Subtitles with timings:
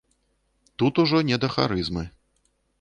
[0.77, 2.09] Тут ужо не да харызмы.